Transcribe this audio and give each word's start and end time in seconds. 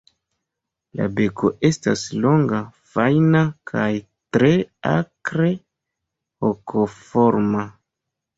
La 1.01 1.05
beko 1.17 1.51
estas 1.69 2.05
longa, 2.23 2.61
fajna, 2.93 3.43
kaj 3.73 3.91
tre 4.39 4.51
akre 4.95 5.51
hokoforma. 6.47 7.69